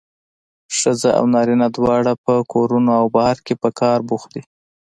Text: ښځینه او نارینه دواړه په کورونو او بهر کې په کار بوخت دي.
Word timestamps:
ښځینه 0.77 1.09
او 1.17 1.25
نارینه 1.33 1.67
دواړه 1.75 2.13
په 2.23 2.33
کورونو 2.53 2.91
او 2.99 3.05
بهر 3.15 3.37
کې 3.45 3.53
په 3.61 3.69
کار 3.79 3.99
بوخت 4.09 4.29
دي. 4.35 4.43